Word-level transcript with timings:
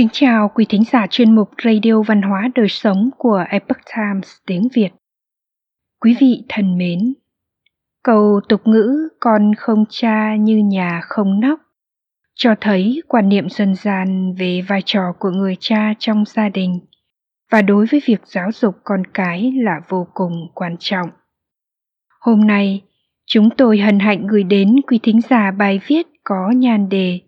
Kính 0.00 0.08
chào 0.12 0.50
quý 0.54 0.66
thính 0.68 0.84
giả 0.92 1.06
chuyên 1.10 1.34
mục 1.34 1.50
Radio 1.64 2.02
Văn 2.02 2.22
hóa 2.22 2.48
Đời 2.54 2.68
Sống 2.68 3.10
của 3.18 3.44
Epoch 3.48 3.78
Times 3.96 4.36
tiếng 4.46 4.68
Việt. 4.74 4.88
Quý 6.00 6.16
vị 6.20 6.44
thân 6.48 6.78
mến, 6.78 7.14
câu 8.04 8.40
tục 8.48 8.60
ngữ 8.64 9.08
con 9.20 9.52
không 9.58 9.84
cha 9.88 10.36
như 10.36 10.56
nhà 10.56 11.00
không 11.04 11.40
nóc 11.40 11.60
cho 12.34 12.54
thấy 12.60 13.02
quan 13.08 13.28
niệm 13.28 13.48
dân 13.48 13.74
gian 13.74 14.34
về 14.38 14.62
vai 14.68 14.82
trò 14.84 15.12
của 15.18 15.30
người 15.30 15.56
cha 15.60 15.94
trong 15.98 16.24
gia 16.26 16.48
đình 16.48 16.80
và 17.50 17.62
đối 17.62 17.86
với 17.86 18.00
việc 18.06 18.20
giáo 18.24 18.52
dục 18.52 18.74
con 18.84 19.02
cái 19.14 19.52
là 19.56 19.80
vô 19.88 20.06
cùng 20.14 20.48
quan 20.54 20.76
trọng. 20.78 21.10
Hôm 22.20 22.46
nay, 22.46 22.82
chúng 23.26 23.48
tôi 23.56 23.78
hân 23.78 23.98
hạnh 23.98 24.26
gửi 24.26 24.42
đến 24.42 24.76
quý 24.86 25.00
thính 25.02 25.20
giả 25.20 25.50
bài 25.50 25.80
viết 25.86 26.06
có 26.24 26.50
nhan 26.56 26.88
đề 26.88 27.20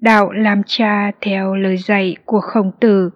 Đạo 0.00 0.32
làm 0.32 0.62
cha 0.66 1.10
theo 1.20 1.54
lời 1.54 1.76
dạy 1.76 2.16
của 2.24 2.40
khổng 2.40 2.72
tử. 2.80 3.10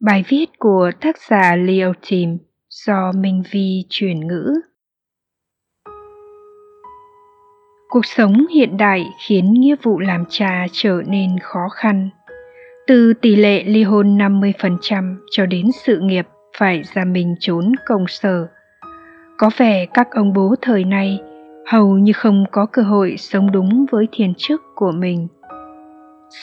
Bài 0.00 0.24
viết 0.28 0.46
của 0.58 0.90
tác 1.00 1.16
giả 1.30 1.56
Leo 1.56 1.92
Tim 2.10 2.38
do 2.68 3.12
Minh 3.12 3.42
Vi 3.50 3.84
chuyển 3.88 4.26
ngữ. 4.26 4.52
Cuộc 7.88 8.06
sống 8.06 8.46
hiện 8.54 8.76
đại 8.76 9.04
khiến 9.26 9.52
nghĩa 9.52 9.76
vụ 9.82 9.98
làm 9.98 10.24
cha 10.28 10.66
trở 10.72 11.02
nên 11.06 11.38
khó 11.42 11.68
khăn. 11.74 12.10
Từ 12.86 13.12
tỷ 13.14 13.36
lệ 13.36 13.62
ly 13.64 13.82
hôn 13.82 14.18
50% 14.18 15.16
cho 15.30 15.46
đến 15.46 15.66
sự 15.84 16.00
nghiệp 16.00 16.26
phải 16.58 16.82
ra 16.94 17.04
mình 17.04 17.34
trốn 17.40 17.72
công 17.86 18.04
sở. 18.08 18.48
Có 19.38 19.50
vẻ 19.56 19.86
các 19.86 20.10
ông 20.10 20.32
bố 20.32 20.54
thời 20.62 20.84
nay 20.84 21.20
hầu 21.66 21.98
như 21.98 22.12
không 22.12 22.44
có 22.52 22.66
cơ 22.66 22.82
hội 22.82 23.14
sống 23.18 23.52
đúng 23.52 23.86
với 23.90 24.08
thiên 24.12 24.34
chức 24.36 24.62
của 24.74 24.92
mình– 24.92 25.28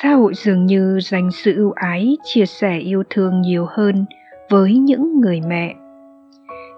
xã 0.02 0.10
hội 0.10 0.34
dường 0.36 0.66
như 0.66 1.00
dành 1.02 1.32
sự 1.32 1.56
ưu 1.56 1.72
ái 1.72 2.18
chia 2.24 2.46
sẻ 2.46 2.78
yêu 2.78 3.04
thương 3.10 3.42
nhiều 3.42 3.66
hơn 3.70 4.06
với 4.50 4.74
những 4.74 5.22
người 5.22 5.42
mẹ 5.48 5.76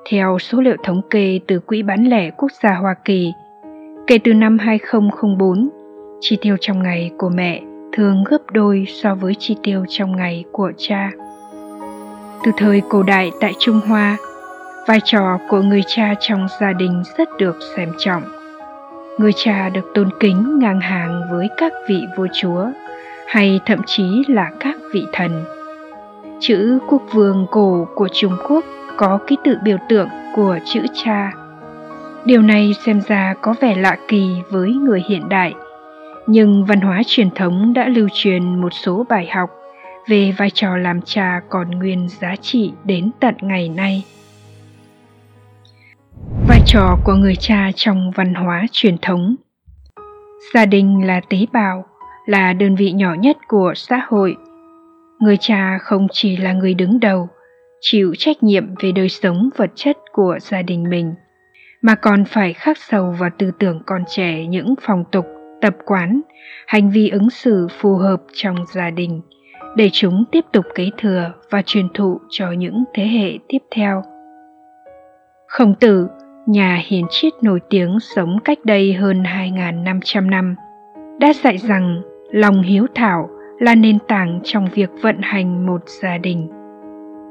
theo 0.10 0.40
số 0.40 0.62
liệu 0.62 0.76
thống 0.84 1.02
kê 1.10 1.40
từ 1.48 1.60
Quỹ 1.60 1.84
bán 1.84 2.10
lẻ 2.10 2.32
quốc 2.32 2.52
gia 2.64 2.74
Hoa 2.74 2.94
Kỳ, 3.06 3.34
kể 4.08 4.18
từ 4.24 4.34
năm 4.34 4.58
2004, 4.58 5.70
chi 6.22 6.38
tiêu 6.42 6.56
trong 6.62 6.84
ngày 6.84 7.12
của 7.18 7.30
mẹ 7.30 7.62
thường 7.94 8.24
gấp 8.24 8.38
đôi 8.52 8.86
so 8.88 9.16
với 9.16 9.36
chi 9.40 9.56
tiêu 9.64 9.86
trong 9.90 10.16
ngày 10.16 10.44
của 10.52 10.72
cha. 10.78 11.12
Từ 12.44 12.52
thời 12.58 12.82
cổ 12.90 13.04
đại 13.04 13.32
tại 13.40 13.54
Trung 13.60 13.80
Hoa, 13.88 14.18
vai 14.88 15.00
trò 15.04 15.40
của 15.50 15.62
người 15.62 15.82
cha 15.88 16.14
trong 16.20 16.48
gia 16.62 16.74
đình 16.74 17.04
rất 17.18 17.30
được 17.40 17.56
xem 17.76 17.90
trọng. 17.98 18.24
Người 19.18 19.32
cha 19.36 19.70
được 19.70 19.92
tôn 19.94 20.10
kính 20.20 20.60
ngang 20.60 20.82
hàng 20.82 21.22
với 21.32 21.48
các 21.58 21.74
vị 21.88 22.02
vua 22.18 22.28
chúa 22.34 22.66
hay 23.32 23.60
thậm 23.66 23.80
chí 23.86 24.24
là 24.28 24.52
các 24.60 24.76
vị 24.94 25.06
thần. 25.14 25.44
Chữ 26.40 26.80
quốc 26.88 27.02
vương 27.12 27.48
cổ 27.52 27.88
của 27.96 28.08
Trung 28.14 28.38
Quốc 28.50 28.66
có 28.98 29.20
ký 29.28 29.38
tự 29.44 29.58
biểu 29.64 29.78
tượng 29.90 30.10
của 30.36 30.60
chữ 30.66 30.82
cha. 30.94 31.32
Điều 32.26 32.42
này 32.42 32.74
xem 32.86 33.02
ra 33.08 33.34
có 33.42 33.56
vẻ 33.62 33.76
lạ 33.76 33.98
kỳ 34.08 34.30
với 34.50 34.74
người 34.74 35.04
hiện 35.10 35.30
đại, 35.30 35.54
nhưng 36.28 36.66
văn 36.66 36.82
hóa 36.82 37.02
truyền 37.08 37.30
thống 37.32 37.74
đã 37.74 37.88
lưu 37.88 38.08
truyền 38.14 38.62
một 38.62 38.74
số 38.74 39.06
bài 39.10 39.28
học 39.28 39.50
về 40.08 40.34
vai 40.38 40.50
trò 40.50 40.78
làm 40.78 41.02
cha 41.02 41.42
còn 41.50 41.72
nguyên 41.72 42.08
giá 42.10 42.36
trị 42.42 42.72
đến 42.84 43.12
tận 43.20 43.36
ngày 43.42 43.70
nay. 43.70 44.06
Vai 46.48 46.62
trò 46.66 46.98
của 47.04 47.14
người 47.14 47.36
cha 47.36 47.72
trong 47.76 48.12
văn 48.16 48.34
hóa 48.34 48.66
truyền 48.72 48.98
thống 48.98 49.36
Gia 50.54 50.66
đình 50.66 51.08
là 51.08 51.22
tế 51.30 51.38
bào, 51.54 51.86
là 52.32 52.54
đơn 52.54 52.76
vị 52.76 52.92
nhỏ 52.92 53.14
nhất 53.14 53.38
của 53.48 53.74
xã 53.76 54.06
hội. 54.08 54.36
Người 55.20 55.38
cha 55.40 55.78
không 55.82 56.08
chỉ 56.12 56.38
là 56.38 56.54
người 56.54 56.74
đứng 56.74 57.00
đầu 57.00 57.30
chịu 57.82 58.14
trách 58.18 58.44
nhiệm 58.44 58.76
về 58.80 58.92
đời 58.92 59.10
sống 59.10 59.50
vật 59.58 59.72
chất 59.76 59.98
của 60.12 60.38
gia 60.42 60.62
đình 60.62 60.90
mình 60.90 61.14
mà 61.82 61.96
còn 61.96 62.26
phải 62.26 62.54
khắc 62.54 62.78
sâu 62.78 63.16
vào 63.20 63.30
tư 63.38 63.52
tưởng 63.60 63.82
con 63.86 64.04
trẻ 64.08 64.46
những 64.46 64.76
phong 64.82 65.04
tục 65.12 65.26
tập 65.62 65.76
quán 65.86 66.22
hành 66.68 66.90
vi 66.90 67.10
ứng 67.10 67.30
xử 67.30 67.68
phù 67.80 67.96
hợp 67.96 68.22
trong 68.34 68.56
gia 68.74 68.90
đình 68.90 69.22
để 69.76 69.90
chúng 69.94 70.24
tiếp 70.32 70.46
tục 70.52 70.66
kế 70.76 70.90
thừa 70.98 71.32
và 71.50 71.62
truyền 71.62 71.88
thụ 71.94 72.20
cho 72.30 72.52
những 72.52 72.84
thế 72.94 73.08
hệ 73.08 73.38
tiếp 73.48 73.62
theo. 73.76 74.04
Khổng 75.48 75.76
tử 75.76 76.08
nhà 76.48 76.82
hiền 76.86 77.06
triết 77.10 77.34
nổi 77.42 77.60
tiếng 77.70 77.98
sống 78.16 78.40
cách 78.44 78.58
đây 78.64 78.94
hơn 78.94 79.24
2.500 79.24 80.30
năm, 80.30 80.56
đã 81.20 81.34
dạy 81.34 81.58
rằng 81.58 82.02
lòng 82.32 82.62
hiếu 82.62 82.88
thảo 82.96 83.30
là 83.60 83.76
nền 83.76 84.00
tảng 84.08 84.40
trong 84.44 84.68
việc 84.74 84.90
vận 85.02 85.18
hành 85.22 85.66
một 85.66 85.82
gia 86.02 86.18
đình. 86.18 86.48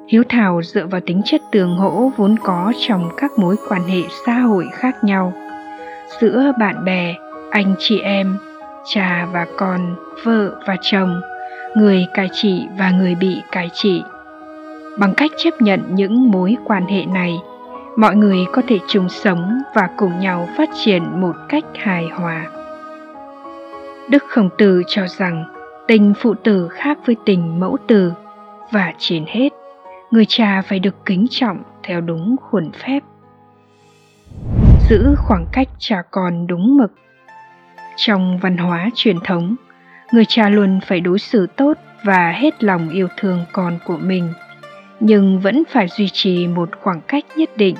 Hiếu 0.08 0.22
thảo 0.28 0.62
dựa 0.62 0.86
vào 0.86 1.00
tính 1.00 1.22
chất 1.24 1.40
tường 1.52 1.76
hỗ 1.76 2.12
vốn 2.16 2.36
có 2.42 2.72
trong 2.78 3.10
các 3.16 3.30
mối 3.38 3.56
quan 3.68 3.82
hệ 3.82 4.02
xã 4.26 4.32
hội 4.32 4.66
khác 4.72 5.04
nhau. 5.04 5.32
Giữa 6.20 6.52
bạn 6.58 6.84
bè, 6.84 7.14
anh 7.50 7.74
chị 7.78 8.00
em, 8.00 8.36
cha 8.94 9.28
và 9.32 9.46
con, 9.56 9.96
vợ 10.24 10.60
và 10.66 10.76
chồng, 10.80 11.20
người 11.76 12.06
cai 12.14 12.28
trị 12.32 12.66
và 12.78 12.90
người 12.90 13.14
bị 13.14 13.42
cai 13.52 13.70
trị. 13.72 14.02
Bằng 14.98 15.14
cách 15.16 15.30
chấp 15.36 15.62
nhận 15.62 15.80
những 15.94 16.30
mối 16.30 16.56
quan 16.64 16.86
hệ 16.86 17.04
này, 17.04 17.38
mọi 17.96 18.16
người 18.16 18.38
có 18.52 18.62
thể 18.68 18.78
chung 18.88 19.08
sống 19.08 19.62
và 19.74 19.88
cùng 19.96 20.20
nhau 20.20 20.48
phát 20.56 20.68
triển 20.84 21.20
một 21.20 21.36
cách 21.48 21.64
hài 21.74 22.06
hòa. 22.06 22.46
Đức 24.10 24.24
Khổng 24.28 24.50
Tử 24.58 24.82
cho 24.88 25.06
rằng 25.08 25.44
tình 25.88 26.14
phụ 26.20 26.34
tử 26.34 26.68
khác 26.68 26.98
với 27.06 27.16
tình 27.26 27.60
mẫu 27.60 27.76
tử 27.88 28.12
và 28.70 28.92
trên 28.98 29.24
hết, 29.28 29.48
người 30.10 30.24
cha 30.28 30.62
phải 30.62 30.78
được 30.78 30.94
kính 31.06 31.26
trọng 31.30 31.62
theo 31.82 32.00
đúng 32.00 32.36
khuôn 32.40 32.70
phép. 32.72 33.00
Giữ 34.88 35.14
khoảng 35.16 35.46
cách 35.52 35.68
cha 35.78 36.02
con 36.10 36.46
đúng 36.46 36.76
mực. 36.76 36.92
Trong 37.96 38.38
văn 38.38 38.56
hóa 38.56 38.90
truyền 38.94 39.16
thống, 39.24 39.56
người 40.12 40.24
cha 40.24 40.48
luôn 40.48 40.80
phải 40.86 41.00
đối 41.00 41.18
xử 41.18 41.46
tốt 41.46 41.72
và 42.04 42.32
hết 42.32 42.64
lòng 42.64 42.88
yêu 42.88 43.08
thương 43.16 43.44
con 43.52 43.78
của 43.86 43.96
mình, 43.96 44.32
nhưng 45.00 45.40
vẫn 45.40 45.62
phải 45.70 45.88
duy 45.88 46.08
trì 46.12 46.46
một 46.46 46.70
khoảng 46.80 47.00
cách 47.00 47.24
nhất 47.36 47.50
định. 47.56 47.76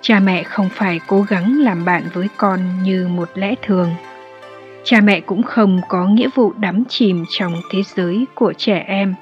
Cha 0.00 0.20
mẹ 0.20 0.42
không 0.42 0.68
phải 0.68 1.00
cố 1.06 1.22
gắng 1.28 1.60
làm 1.60 1.84
bạn 1.84 2.02
với 2.14 2.28
con 2.36 2.60
như 2.82 3.08
một 3.08 3.30
lẽ 3.34 3.54
thường 3.62 3.88
cha 4.84 5.00
mẹ 5.00 5.20
cũng 5.20 5.42
không 5.42 5.80
có 5.88 6.06
nghĩa 6.06 6.28
vụ 6.34 6.52
đắm 6.52 6.84
chìm 6.88 7.24
trong 7.30 7.54
thế 7.70 7.82
giới 7.96 8.26
của 8.34 8.52
trẻ 8.52 8.84
em. 8.86 9.14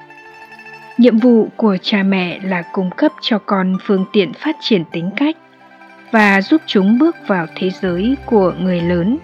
Nhiệm 0.97 1.17
vụ 1.17 1.49
của 1.55 1.77
cha 1.81 2.03
mẹ 2.03 2.39
là 2.43 2.63
cung 2.73 2.89
cấp 2.97 3.11
cho 3.21 3.39
con 3.39 3.77
phương 3.85 4.05
tiện 4.13 4.33
phát 4.33 4.55
triển 4.61 4.83
tính 4.91 5.09
cách 5.15 5.37
và 6.11 6.41
giúp 6.41 6.61
chúng 6.65 6.99
bước 6.99 7.15
vào 7.27 7.47
thế 7.55 7.69
giới 7.69 8.15
của 8.25 8.53
người 8.59 8.81
lớn. 8.81 9.17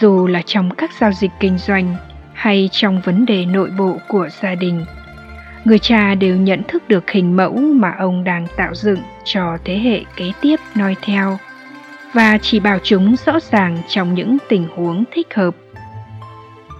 Dù 0.00 0.26
là 0.26 0.42
trong 0.46 0.70
các 0.70 0.90
giao 1.00 1.12
dịch 1.12 1.30
kinh 1.40 1.58
doanh 1.58 1.96
hay 2.32 2.68
trong 2.72 3.00
vấn 3.04 3.26
đề 3.26 3.44
nội 3.46 3.70
bộ 3.78 3.98
của 4.08 4.28
gia 4.42 4.54
đình, 4.54 4.84
người 5.64 5.78
cha 5.78 6.14
đều 6.14 6.36
nhận 6.36 6.62
thức 6.68 6.88
được 6.88 7.10
hình 7.10 7.36
mẫu 7.36 7.56
mà 7.56 7.94
ông 7.98 8.24
đang 8.24 8.46
tạo 8.56 8.74
dựng 8.74 9.00
cho 9.24 9.58
thế 9.64 9.78
hệ 9.78 10.04
kế 10.16 10.32
tiếp 10.40 10.56
noi 10.74 10.96
theo 11.02 11.38
và 12.14 12.38
chỉ 12.42 12.60
bảo 12.60 12.78
chúng 12.82 13.16
rõ 13.26 13.38
ràng 13.50 13.78
trong 13.88 14.14
những 14.14 14.36
tình 14.48 14.66
huống 14.76 15.04
thích 15.12 15.34
hợp. 15.34 15.54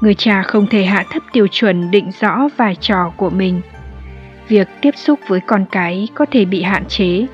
Người 0.00 0.14
cha 0.14 0.42
không 0.42 0.66
thể 0.66 0.84
hạ 0.84 1.04
thấp 1.10 1.22
tiêu 1.32 1.46
chuẩn 1.46 1.90
định 1.90 2.10
rõ 2.20 2.48
vai 2.56 2.76
trò 2.80 3.12
của 3.16 3.30
mình. 3.30 3.60
Việc 4.48 4.68
tiếp 4.80 4.96
xúc 4.96 5.20
với 5.28 5.40
con 5.40 5.64
cái 5.72 6.08
có 6.14 6.26
thể 6.30 6.44
bị 6.44 6.62
hạn 6.62 6.84
chế, 6.88 7.26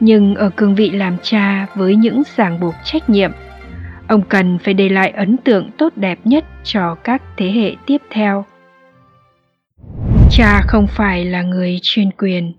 nhưng 0.00 0.34
ở 0.34 0.50
cương 0.56 0.74
vị 0.74 0.90
làm 0.90 1.16
cha 1.22 1.66
với 1.74 1.96
những 1.96 2.22
ràng 2.36 2.60
buộc 2.60 2.74
trách 2.84 3.10
nhiệm, 3.10 3.32
ông 4.08 4.22
cần 4.22 4.58
phải 4.58 4.74
để 4.74 4.88
lại 4.88 5.10
ấn 5.10 5.36
tượng 5.36 5.70
tốt 5.78 5.92
đẹp 5.96 6.18
nhất 6.24 6.44
cho 6.64 6.94
các 6.94 7.22
thế 7.36 7.50
hệ 7.50 7.74
tiếp 7.86 8.02
theo. 8.10 8.44
Cha 10.30 10.60
không 10.66 10.86
phải 10.86 11.24
là 11.24 11.42
người 11.42 11.78
chuyên 11.82 12.10
quyền 12.18 12.52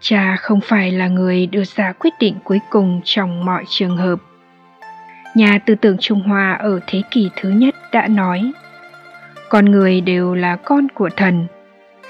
cha 0.00 0.36
không 0.36 0.60
phải 0.60 0.90
là 0.90 1.08
người 1.08 1.46
đưa 1.46 1.64
ra 1.64 1.92
quyết 1.92 2.12
định 2.20 2.34
cuối 2.44 2.60
cùng 2.70 3.00
trong 3.04 3.44
mọi 3.44 3.64
trường 3.68 3.96
hợp. 3.96 4.18
Nhà 5.34 5.58
tư 5.66 5.74
tưởng 5.74 5.96
trung 6.00 6.22
hoa 6.22 6.52
ở 6.52 6.80
thế 6.86 7.02
kỷ 7.10 7.30
thứ 7.36 7.48
nhất 7.48 7.74
đã 7.92 8.08
nói, 8.08 8.52
con 9.48 9.64
người 9.64 10.00
đều 10.00 10.34
là 10.34 10.56
con 10.56 10.88
của 10.94 11.10
thần, 11.16 11.46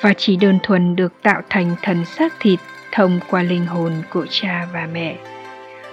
và 0.01 0.13
chỉ 0.17 0.37
đơn 0.37 0.59
thuần 0.63 0.97
được 0.97 1.13
tạo 1.23 1.43
thành 1.51 1.77
thần 1.83 2.05
xác 2.05 2.33
thịt 2.41 2.61
thông 2.93 3.21
qua 3.31 3.43
linh 3.43 3.67
hồn 3.67 3.93
của 4.13 4.27
cha 4.31 4.69
và 4.73 4.89
mẹ. 4.93 5.17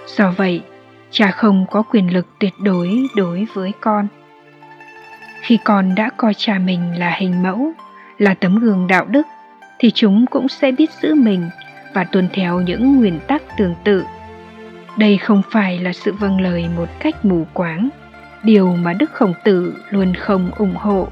Do 0.06 0.30
vậy, 0.30 0.62
cha 1.10 1.30
không 1.30 1.66
có 1.70 1.82
quyền 1.82 2.12
lực 2.12 2.26
tuyệt 2.40 2.52
đối 2.62 3.06
đối 3.16 3.46
với 3.54 3.72
con. 3.80 4.08
Khi 5.40 5.58
con 5.64 5.94
đã 5.94 6.10
coi 6.16 6.34
cha 6.34 6.58
mình 6.58 6.98
là 6.98 7.10
hình 7.18 7.42
mẫu, 7.42 7.72
là 8.18 8.34
tấm 8.34 8.58
gương 8.58 8.86
đạo 8.86 9.04
đức, 9.04 9.26
thì 9.78 9.90
chúng 9.90 10.26
cũng 10.26 10.48
sẽ 10.48 10.72
biết 10.72 10.90
giữ 11.02 11.14
mình 11.14 11.50
và 11.94 12.04
tuân 12.04 12.28
theo 12.32 12.60
những 12.60 12.96
nguyên 12.96 13.20
tắc 13.26 13.42
tương 13.58 13.74
tự 13.84 14.04
đây 14.98 15.18
không 15.18 15.42
phải 15.50 15.78
là 15.78 15.92
sự 15.92 16.12
vâng 16.12 16.40
lời 16.40 16.68
một 16.76 16.88
cách 17.00 17.24
mù 17.24 17.46
quáng 17.52 17.88
điều 18.42 18.74
mà 18.74 18.92
đức 18.92 19.10
khổng 19.12 19.34
tử 19.44 19.74
luôn 19.90 20.14
không 20.14 20.50
ủng 20.56 20.74
hộ 20.76 21.08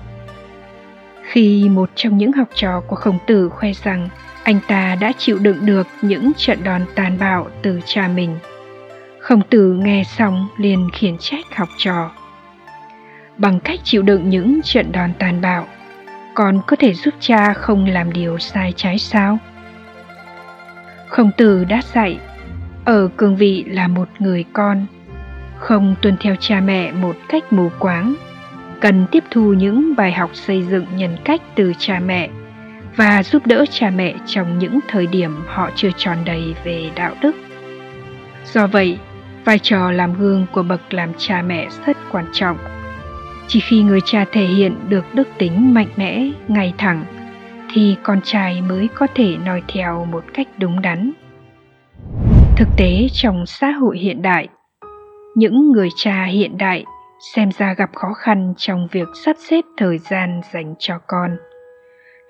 Khi 1.23 1.69
một 1.69 1.91
trong 1.95 2.19
những 2.19 2.33
học 2.33 2.49
trò 2.55 2.81
của 2.81 2.97
khổng 2.97 3.19
tử 3.27 3.49
khoe 3.49 3.73
rằng 3.73 4.09
anh 4.43 4.61
ta 4.69 4.97
đã 5.01 5.13
chịu 5.19 5.39
đựng 5.39 5.67
được 5.67 5.87
những 6.03 6.33
trận 6.37 6.65
đòn 6.65 6.85
tàn 6.95 7.19
bạo 7.19 7.49
từ 7.63 7.81
cha 7.87 8.09
mình. 8.09 8.37
Khổng 9.19 9.43
tử 9.51 9.73
nghe 9.73 10.05
xong 10.05 10.49
liền 10.59 10.89
khiển 10.93 11.19
trách 11.19 11.57
học 11.57 11.69
trò. 11.79 12.11
Bằng 13.37 13.61
cách 13.61 13.81
chịu 13.85 14.03
đựng 14.03 14.29
những 14.29 14.61
trận 14.63 14.93
đòn 14.93 15.13
tàn 15.19 15.41
bạo, 15.41 15.67
con 16.35 16.61
có 16.67 16.77
thể 16.77 16.95
giúp 16.95 17.15
cha 17.21 17.53
không 17.53 17.87
làm 17.87 18.13
điều 18.13 18.39
sai 18.39 18.73
trái 18.77 18.99
sao? 18.99 19.39
Khổng 21.13 21.31
tử 21.37 21.65
đã 21.65 21.81
dạy, 21.95 22.19
ở 22.85 23.09
cương 23.17 23.37
vị 23.37 23.65
là 23.69 23.89
một 23.89 24.09
người 24.19 24.45
con, 24.53 24.87
không 25.59 25.95
tuân 26.03 26.17
theo 26.21 26.37
cha 26.41 26.61
mẹ 26.61 26.93
một 26.93 27.17
cách 27.29 27.53
mù 27.53 27.69
quáng, 27.79 28.15
cần 28.81 29.07
tiếp 29.11 29.25
thu 29.31 29.53
những 29.53 29.97
bài 29.97 30.13
học 30.13 30.31
xây 30.35 30.63
dựng 30.63 30.87
nhân 30.97 31.17
cách 31.25 31.41
từ 31.55 31.73
cha 31.79 32.01
mẹ 32.07 32.31
và 32.97 33.23
giúp 33.23 33.47
đỡ 33.47 33.65
cha 33.71 33.91
mẹ 33.91 34.15
trong 34.27 34.59
những 34.59 34.79
thời 34.89 35.07
điểm 35.07 35.37
họ 35.47 35.71
chưa 35.77 35.91
tròn 35.97 36.17
đầy 36.25 36.55
về 36.65 36.91
đạo 36.95 37.15
đức. 37.23 37.37
Do 38.45 38.67
vậy, 38.67 38.99
vai 39.45 39.59
trò 39.59 39.91
làm 39.91 40.15
gương 40.15 40.47
của 40.53 40.63
bậc 40.63 40.95
làm 40.95 41.13
cha 41.19 41.43
mẹ 41.43 41.69
rất 41.87 41.97
quan 42.13 42.27
trọng. 42.33 42.59
Chỉ 43.49 43.61
khi 43.61 43.83
người 43.83 44.01
cha 44.05 44.25
thể 44.33 44.45
hiện 44.45 44.75
được 44.89 45.15
đức 45.15 45.29
tính 45.39 45.75
mạnh 45.75 45.91
mẽ, 45.97 46.31
ngay 46.49 46.75
thẳng, 46.79 47.05
thì 47.73 47.97
con 48.03 48.21
trai 48.25 48.63
mới 48.63 48.89
có 48.95 49.07
thể 49.15 49.37
noi 49.45 49.63
theo 49.69 50.05
một 50.05 50.25
cách 50.35 50.49
đúng 50.59 50.83
đắn. 50.83 51.13
Thực 52.57 52.69
tế 52.77 53.07
trong 53.13 53.47
xã 53.47 53.71
hội 53.71 53.99
hiện 53.99 54.23
đại, 54.23 54.49
những 55.35 55.73
người 55.73 55.89
cha 55.97 56.25
hiện 56.25 56.59
đại 56.59 56.85
xem 57.23 57.51
ra 57.59 57.75
gặp 57.75 57.91
khó 57.95 58.13
khăn 58.13 58.55
trong 58.57 58.89
việc 58.93 59.09
sắp 59.25 59.37
xếp 59.39 59.65
thời 59.77 59.99
gian 59.99 60.41
dành 60.53 60.75
cho 60.79 60.99
con 61.07 61.37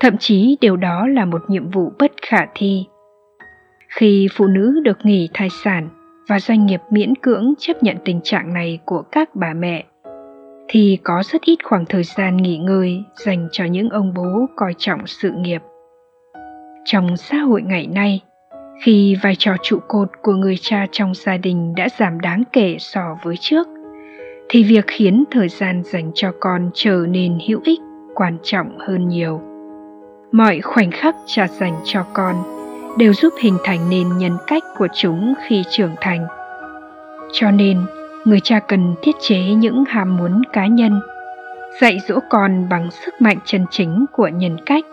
thậm 0.00 0.18
chí 0.18 0.56
điều 0.60 0.76
đó 0.76 1.06
là 1.06 1.24
một 1.24 1.42
nhiệm 1.48 1.70
vụ 1.70 1.92
bất 1.98 2.12
khả 2.22 2.46
thi 2.54 2.86
khi 3.88 4.28
phụ 4.34 4.46
nữ 4.46 4.80
được 4.84 4.98
nghỉ 5.02 5.28
thai 5.34 5.48
sản 5.64 5.88
và 6.28 6.40
doanh 6.40 6.66
nghiệp 6.66 6.80
miễn 6.90 7.14
cưỡng 7.14 7.54
chấp 7.58 7.82
nhận 7.82 7.96
tình 8.04 8.20
trạng 8.24 8.52
này 8.52 8.78
của 8.84 9.02
các 9.02 9.34
bà 9.34 9.54
mẹ 9.54 9.84
thì 10.68 10.98
có 11.04 11.22
rất 11.26 11.42
ít 11.42 11.56
khoảng 11.64 11.84
thời 11.86 12.04
gian 12.04 12.36
nghỉ 12.36 12.58
ngơi 12.58 13.02
dành 13.16 13.48
cho 13.52 13.64
những 13.64 13.90
ông 13.90 14.14
bố 14.14 14.46
coi 14.56 14.74
trọng 14.78 15.06
sự 15.06 15.30
nghiệp. 15.30 15.62
Trong 16.84 17.16
xã 17.16 17.36
hội 17.36 17.62
ngày 17.62 17.86
nay, 17.86 18.20
khi 18.84 19.16
vai 19.22 19.36
trò 19.38 19.56
trụ 19.62 19.78
cột 19.88 20.08
của 20.22 20.32
người 20.32 20.56
cha 20.60 20.86
trong 20.92 21.14
gia 21.14 21.36
đình 21.36 21.74
đã 21.76 21.88
giảm 21.98 22.20
đáng 22.20 22.42
kể 22.52 22.76
so 22.78 23.18
với 23.22 23.34
trước, 23.40 23.68
thì 24.48 24.62
việc 24.62 24.84
khiến 24.86 25.24
thời 25.30 25.48
gian 25.48 25.82
dành 25.84 26.10
cho 26.14 26.32
con 26.40 26.70
trở 26.74 27.06
nên 27.08 27.38
hữu 27.48 27.60
ích, 27.64 27.80
quan 28.14 28.38
trọng 28.42 28.78
hơn 28.78 29.08
nhiều. 29.08 29.40
Mọi 30.32 30.60
khoảnh 30.60 30.90
khắc 30.90 31.16
cha 31.26 31.48
dành 31.48 31.74
cho 31.84 32.02
con 32.12 32.36
đều 32.98 33.12
giúp 33.12 33.32
hình 33.40 33.56
thành 33.64 33.90
nên 33.90 34.18
nhân 34.18 34.32
cách 34.46 34.62
của 34.78 34.88
chúng 34.94 35.34
khi 35.46 35.62
trưởng 35.70 35.94
thành. 36.00 36.26
Cho 37.32 37.50
nên 37.50 37.78
người 38.24 38.40
cha 38.40 38.60
cần 38.68 38.94
thiết 39.02 39.12
chế 39.20 39.38
những 39.38 39.84
ham 39.88 40.16
muốn 40.16 40.42
cá 40.52 40.66
nhân 40.66 41.00
dạy 41.80 41.98
dỗ 42.08 42.18
con 42.30 42.68
bằng 42.68 42.90
sức 42.90 43.14
mạnh 43.20 43.38
chân 43.44 43.66
chính 43.70 44.04
của 44.12 44.28
nhân 44.28 44.56
cách 44.66 44.84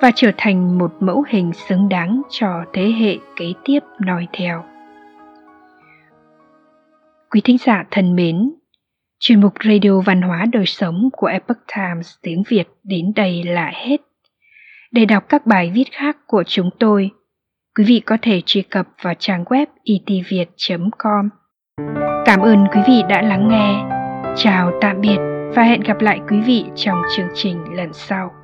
và 0.00 0.10
trở 0.14 0.30
thành 0.36 0.78
một 0.78 0.92
mẫu 1.00 1.24
hình 1.28 1.52
xứng 1.52 1.88
đáng 1.88 2.22
cho 2.30 2.64
thế 2.72 2.92
hệ 2.98 3.18
kế 3.36 3.52
tiếp 3.64 3.80
noi 3.98 4.26
theo 4.32 4.64
quý 7.30 7.40
thính 7.44 7.58
giả 7.58 7.84
thân 7.90 8.16
mến 8.16 8.50
chuyên 9.20 9.40
mục 9.40 9.52
radio 9.64 10.00
văn 10.00 10.22
hóa 10.22 10.46
đời 10.52 10.66
sống 10.66 11.08
của 11.12 11.26
epoch 11.26 11.58
times 11.76 12.14
tiếng 12.22 12.42
việt 12.48 12.68
đến 12.84 13.12
đây 13.16 13.42
là 13.44 13.72
hết 13.74 14.00
để 14.94 15.04
đọc 15.04 15.24
các 15.28 15.46
bài 15.46 15.70
viết 15.74 15.84
khác 15.92 16.16
của 16.26 16.42
chúng 16.46 16.70
tôi, 16.78 17.10
quý 17.76 17.84
vị 17.84 18.02
có 18.06 18.16
thể 18.22 18.42
truy 18.46 18.62
cập 18.62 18.88
vào 19.02 19.14
trang 19.18 19.44
web 19.44 19.66
e 19.66 19.94
itviet.com. 20.06 21.28
Cảm 22.26 22.40
ơn 22.40 22.66
quý 22.74 22.80
vị 22.88 23.02
đã 23.08 23.22
lắng 23.22 23.48
nghe. 23.48 23.84
Chào 24.36 24.70
tạm 24.80 25.00
biệt 25.00 25.18
và 25.54 25.62
hẹn 25.62 25.80
gặp 25.80 26.00
lại 26.00 26.20
quý 26.30 26.40
vị 26.40 26.64
trong 26.76 27.02
chương 27.16 27.28
trình 27.34 27.76
lần 27.76 27.92
sau. 27.92 28.43